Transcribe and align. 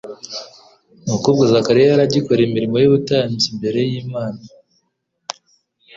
Nuko 1.03 1.25
ubwo 1.31 1.43
Zakariya 1.51 1.87
yari 1.91 2.03
agikora 2.07 2.39
imirimo 2.43 2.75
y'ubutambyi 2.79 3.45
imbere 3.51 3.79
y'Imana, 3.89 4.41